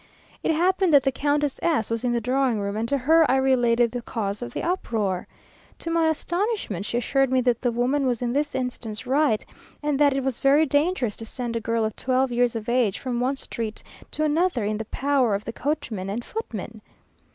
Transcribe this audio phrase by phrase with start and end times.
[0.41, 3.35] It happened that the Countess S was in the drawing room, and to her I
[3.35, 5.27] related the cause of the uproar.
[5.77, 9.45] To my astonishment, she assured me that the woman was in this instance right,
[9.83, 12.97] and that it was very dangerous to send a girl of twelve years of age
[12.97, 16.81] from one street to another, in the power of the coachman and footman.